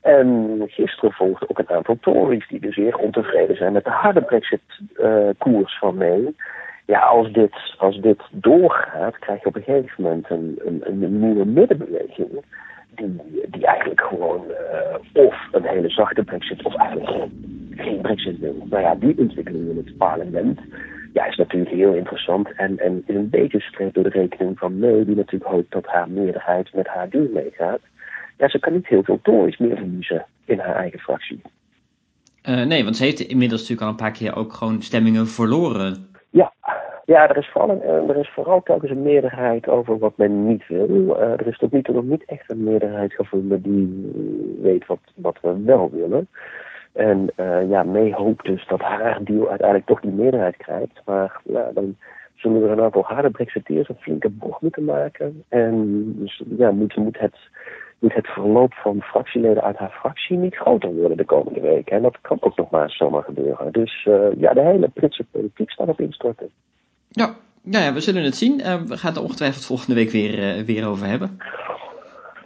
En 0.02 0.58
gisteren 0.68 1.12
volgde 1.12 1.50
ook 1.50 1.60
een 1.60 1.70
aantal 1.70 1.98
Tories 2.02 2.48
die 2.48 2.60
dus 2.60 2.76
zeer 2.76 2.96
ontevreden 2.98 3.56
zijn 3.56 3.74
met 3.74 3.84
de 3.84 3.90
harde 3.90 4.22
brexit-koers 4.22 5.74
uh, 5.74 5.80
van 5.80 5.96
May. 5.98 6.34
Ja, 6.86 7.00
als 7.00 7.32
dit, 7.32 7.76
als 7.78 8.00
dit 8.00 8.22
doorgaat, 8.32 9.20
krijg 9.20 9.42
je 9.42 9.48
op 9.48 9.56
een 9.56 9.64
gegeven 9.64 10.04
moment 10.04 10.30
een, 10.30 10.60
een, 10.66 10.82
een 10.86 11.20
nieuwe 11.20 11.46
middenbeweging 11.46 12.30
die, 12.96 13.22
die 13.50 13.66
eigenlijk 13.66 14.02
gewoon 14.02 14.44
uh, 14.50 15.26
of 15.26 15.48
een 15.52 15.64
hele 15.64 15.90
zachte 15.90 16.24
brexit 16.24 16.64
of 16.64 16.76
eigenlijk 16.76 17.10
gewoon 17.10 17.32
geen 17.76 18.02
brexit 18.02 18.40
wil. 18.40 18.66
Nou 18.70 18.84
ja, 18.84 18.96
die 18.96 19.18
ontwikkeling 19.18 19.70
in 19.70 19.78
het 19.78 19.98
parlement 19.98 20.60
ja, 21.14 21.26
is 21.26 21.36
natuurlijk 21.36 21.72
heel 21.72 21.94
interessant 21.94 22.52
en, 22.56 22.80
en 22.80 23.04
is 23.06 23.16
een 23.16 23.30
beetje 23.30 23.60
streep 23.60 23.94
door 23.94 24.04
de 24.04 24.10
rekening 24.10 24.58
van 24.58 24.80
May, 24.80 25.06
die 25.06 25.16
natuurlijk 25.16 25.52
hoopt 25.52 25.72
dat 25.72 25.86
haar 25.86 26.10
meerderheid 26.10 26.74
met 26.74 26.88
haar 26.88 27.10
duur 27.10 27.30
meegaat. 27.34 27.80
Ja, 28.38 28.50
ze 28.50 28.60
kan 28.60 28.74
niet 28.74 28.88
heel 28.88 29.04
veel 29.04 29.20
Tories 29.22 29.58
meer 29.58 29.76
verliezen 29.78 30.26
in 30.46 30.60
haar 30.60 30.76
eigen 30.76 31.00
fractie. 31.00 31.42
Uh, 32.50 32.66
nee, 32.66 32.84
want 32.84 32.98
ze 32.98 33.04
heeft 33.04 33.20
inmiddels 33.20 33.62
natuurlijk 33.62 33.88
al 33.88 33.94
een 33.94 34.12
paar 34.12 34.18
keer 34.20 34.36
ook 34.36 34.54
gewoon 34.54 34.82
stemmingen 34.82 35.28
verloren. 35.28 36.10
Ja, 36.30 36.54
ja, 37.12 37.30
er 37.30 37.38
is, 37.38 37.50
vooral 37.50 37.70
een, 37.70 38.10
er 38.10 38.18
is 38.18 38.30
vooral 38.30 38.64
telkens 38.64 38.92
een 38.92 39.02
meerderheid 39.02 39.68
over 39.68 39.98
wat 39.98 40.18
men 40.18 40.48
niet 40.48 40.68
wil. 40.68 40.90
Uh, 40.90 41.22
er 41.22 41.48
is 41.48 41.58
tot 41.58 41.72
nu 41.72 41.82
toe 41.82 41.96
nog 41.96 42.04
niet 42.04 42.26
echt 42.26 42.52
een 42.52 42.64
meerderheid 42.64 43.14
gevonden 43.14 43.62
die 43.62 44.12
weet 44.62 44.86
wat, 44.86 45.00
wat 45.16 45.38
we 45.42 45.62
wel 45.64 45.90
willen. 45.92 46.28
En 46.94 47.30
uh, 47.38 47.70
ja, 47.70 47.84
mee 47.84 48.14
hoopt 48.14 48.46
dus 48.46 48.68
dat 48.68 48.82
haar 48.82 49.24
deal 49.24 49.50
uiteindelijk 49.50 49.88
toch 49.88 50.00
die 50.00 50.12
meerderheid 50.12 50.58
krijgt. 50.58 51.02
Maar 51.06 51.42
ja, 51.44 51.72
dan 51.74 51.96
zullen 52.36 52.64
er 52.64 52.72
een 52.72 52.82
aantal 52.82 53.04
harde 53.04 53.30
brexiteers 53.30 53.90
een 53.90 53.96
flinke 54.00 54.30
bocht 54.30 54.62
moeten 54.62 54.84
maken. 54.84 55.44
En 55.50 56.04
dus, 56.20 56.44
ja, 56.58 56.72
moet, 56.72 56.96
moet, 56.96 57.20
het, 57.20 57.38
moet 58.00 58.14
het 58.14 58.28
verloop 58.28 58.74
van 58.74 59.02
fractieleden 59.02 59.64
uit 59.64 59.78
haar 59.78 59.98
fractie 60.00 60.38
niet 60.38 60.56
groter 60.56 60.94
worden 60.94 61.18
de 61.18 61.26
komende 61.26 61.60
weken. 61.60 61.96
En 61.96 62.02
dat 62.02 62.18
kan 62.22 62.38
ook 62.40 62.56
nog 62.58 62.70
maar 62.70 62.90
zomaar 62.90 63.24
gebeuren. 63.24 63.72
Dus 63.72 64.04
ja, 64.38 64.54
de 64.54 64.62
hele 64.62 64.90
Britse 64.90 65.26
politiek 65.32 65.72
staat 65.72 65.88
op 65.88 66.02
instorten. 66.02 66.50
Ja, 67.12 67.36
nou 67.62 67.84
ja, 67.84 67.94
we 67.94 68.00
zullen 68.00 68.24
het 68.24 68.36
zien. 68.36 68.60
Uh, 68.60 68.76
we 68.76 68.98
gaan 68.98 69.10
het 69.10 69.18
er 69.18 69.24
ongetwijfeld 69.24 69.66
volgende 69.66 69.96
week 69.96 70.10
weer, 70.10 70.58
uh, 70.58 70.66
weer 70.66 70.88
over 70.88 71.08
hebben. 71.08 71.40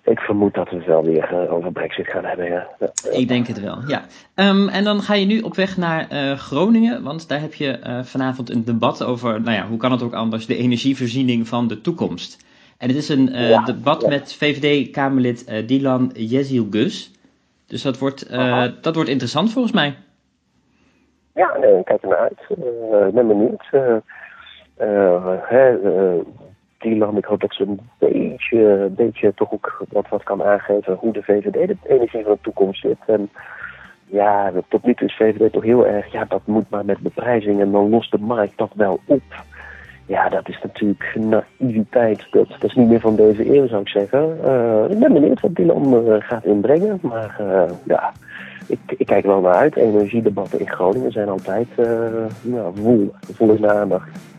Ik 0.03 0.19
vermoed 0.19 0.53
dat 0.53 0.69
we 0.69 0.75
het 0.75 0.85
wel 0.85 1.03
weer 1.03 1.33
uh, 1.33 1.53
over 1.53 1.71
Brexit 1.71 2.07
gaan 2.07 2.25
hebben. 2.25 2.45
Ja. 2.45 2.67
Ik 3.11 3.27
denk 3.27 3.47
het 3.47 3.61
wel, 3.61 3.77
ja. 3.87 4.01
Um, 4.35 4.67
en 4.69 4.83
dan 4.83 5.01
ga 5.01 5.13
je 5.13 5.25
nu 5.25 5.41
op 5.41 5.55
weg 5.55 5.77
naar 5.77 6.07
Groningen, 6.37 7.03
want 7.03 7.27
daar 7.27 7.41
heb 7.41 7.53
je 7.53 7.99
vanavond 8.03 8.49
een 8.49 8.65
debat 8.65 9.03
over, 9.03 9.41
nou 9.41 9.55
ja, 9.55 9.67
hoe 9.67 9.77
kan 9.77 9.91
het 9.91 10.03
ook 10.03 10.13
anders, 10.13 10.45
de 10.45 10.57
energievoorziening 10.57 11.47
van 11.47 11.67
de 11.67 11.81
toekomst. 11.81 12.45
En 12.77 12.87
het 12.87 12.97
is 12.97 13.09
een 13.09 13.29
ja, 13.33 13.63
debat 13.63 14.01
ja. 14.01 14.07
met 14.07 14.33
VVD-Kamerlid 14.33 15.67
Dilan 15.67 16.11
Jezil 16.13 16.67
Gus. 16.69 17.11
Dus 17.67 17.81
dat 17.81 17.97
wordt, 17.97 18.29
dat 18.81 18.95
wordt 18.95 19.09
interessant 19.09 19.51
volgens 19.51 19.73
mij. 19.73 19.95
Ja, 21.33 21.57
nee, 21.57 21.79
ik 21.79 21.85
kijk 21.85 22.03
er 22.03 22.09
naar 22.09 22.17
uit. 22.17 22.39
Ik 23.07 23.13
ben 23.13 23.27
benieuwd. 23.27 23.63
Uh, 24.81 25.25
hè, 25.41 25.79
uh, 25.79 26.21
Dylan, 26.77 27.17
ik 27.17 27.25
hoop 27.25 27.41
dat 27.41 27.53
ze 27.53 27.63
een 27.63 27.79
beetje, 27.99 28.89
beetje 28.91 29.33
toch 29.33 29.53
ook 29.53 29.85
wat, 29.89 30.09
wat 30.09 30.23
kan 30.23 30.43
aangeven 30.43 30.93
hoe 30.93 31.13
de 31.13 31.23
VVD 31.23 31.67
de 31.67 31.77
energie 31.87 32.23
van 32.23 32.31
de 32.31 32.37
toekomst 32.41 32.81
zit. 32.81 32.97
En 33.05 33.29
ja, 34.05 34.51
tot 34.67 34.83
nu 34.83 34.93
toe 34.93 35.07
is 35.07 35.15
VVD 35.15 35.53
toch 35.53 35.63
heel 35.63 35.87
erg, 35.87 36.11
ja, 36.11 36.25
dat 36.25 36.41
moet 36.45 36.69
maar 36.69 36.85
met 36.85 36.99
beprijzing 36.99 37.61
en 37.61 37.71
dan 37.71 37.89
lost 37.89 38.11
de 38.11 38.19
markt 38.19 38.57
dat 38.57 38.71
wel 38.75 38.99
op. 39.05 39.43
Ja, 40.05 40.29
dat 40.29 40.49
is 40.49 40.59
natuurlijk 40.63 41.15
naïviteit. 41.15 42.27
Dat, 42.31 42.47
dat 42.49 42.63
is 42.63 42.73
niet 42.73 42.87
meer 42.87 42.99
van 42.99 43.15
deze 43.15 43.55
eeuw, 43.55 43.67
zou 43.67 43.81
ik 43.81 43.87
zeggen. 43.87 44.37
Uh, 44.45 44.83
ik 44.89 44.99
ben 44.99 45.13
benieuwd 45.13 45.39
wat 45.39 45.55
Dylan 45.55 46.07
uh, 46.07 46.15
gaat 46.19 46.45
inbrengen. 46.45 46.99
Maar 47.01 47.37
uh, 47.41 47.63
ja, 47.85 48.13
ik, 48.67 48.79
ik, 48.97 49.05
kijk 49.05 49.25
wel 49.25 49.41
naar 49.41 49.53
uit. 49.53 49.75
Energiedebatten 49.75 50.59
in 50.59 50.69
Groningen 50.69 51.11
zijn 51.11 51.29
altijd 51.29 51.67
nou, 52.41 52.75
vol, 52.75 53.13
vol 53.33 53.49
in 53.49 53.61
de 53.61 53.71
aandacht. 53.71 54.34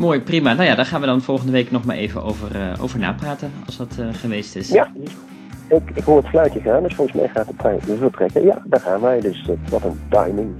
Mooi, 0.00 0.20
prima. 0.20 0.52
Nou 0.52 0.68
ja, 0.68 0.74
daar 0.74 0.86
gaan 0.86 1.00
we 1.00 1.06
dan 1.06 1.22
volgende 1.22 1.52
week 1.52 1.70
nog 1.70 1.84
maar 1.84 1.96
even 1.96 2.22
over, 2.22 2.56
uh, 2.56 2.82
over 2.82 2.98
napraten, 2.98 3.52
als 3.66 3.76
dat 3.76 3.96
uh, 4.00 4.06
geweest 4.12 4.56
is. 4.56 4.68
Ja, 4.68 4.92
ik, 5.68 5.90
ik 5.94 6.04
hoor 6.04 6.16
het 6.16 6.28
fluitje 6.28 6.60
gaan, 6.60 6.82
dus 6.82 6.94
volgens 6.94 7.16
mij 7.16 7.28
gaat 7.28 7.46
de 7.46 7.54
trein 7.58 7.80
vertrekken. 7.98 8.44
Ja, 8.44 8.62
daar 8.64 8.80
gaan 8.80 9.00
wij, 9.00 9.20
dus 9.20 9.48
uh, 9.48 9.56
wat 9.70 9.84
een 9.84 10.00
timing. 10.08 10.50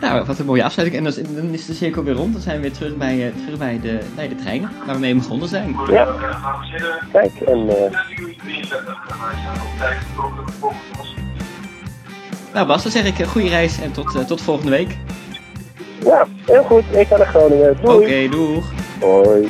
Nou, 0.00 0.24
wat 0.24 0.38
een 0.38 0.46
mooie 0.46 0.64
afsluiting. 0.64 1.06
En 1.06 1.24
dan 1.34 1.52
is 1.52 1.66
de 1.66 1.74
cirkel 1.74 2.02
weer 2.04 2.14
rond. 2.14 2.32
Dan 2.32 2.42
zijn 2.42 2.56
we 2.56 2.62
weer 2.62 2.72
terug 2.72 2.96
bij, 2.96 3.16
uh, 3.16 3.44
terug 3.44 3.58
bij, 3.58 3.80
de, 3.80 3.98
bij 4.14 4.28
de 4.28 4.34
treinen, 4.34 4.70
waar 4.86 4.94
we 4.94 5.00
mee 5.00 5.14
begonnen 5.14 5.48
zijn. 5.48 5.76
Ja, 5.90 6.06
kijk, 7.12 7.40
en... 7.40 7.66
Nou 12.52 12.66
Bas, 12.66 12.82
dan 12.82 12.92
zeg 12.92 13.18
ik 13.18 13.26
goede 13.26 13.48
reis 13.48 13.80
en 13.80 13.92
tot, 13.92 14.26
tot 14.26 14.40
volgende 14.40 14.70
week. 14.70 14.96
Ja, 16.04 16.26
heel 16.46 16.62
goed. 16.62 16.84
Ik 16.90 17.06
ga 17.06 17.16
naar 17.16 17.26
Groningen. 17.26 17.76
Oké, 17.82 17.92
okay, 17.92 18.28
doeg. 18.28 18.64
Hoi. 19.00 19.48